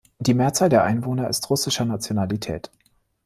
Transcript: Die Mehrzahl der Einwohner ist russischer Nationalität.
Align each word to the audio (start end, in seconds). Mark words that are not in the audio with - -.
Die 0.17 0.33
Mehrzahl 0.33 0.69
der 0.69 0.83
Einwohner 0.83 1.29
ist 1.29 1.51
russischer 1.51 1.85
Nationalität. 1.85 2.71